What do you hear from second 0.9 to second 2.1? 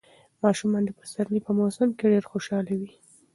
پسرلي په موسم کې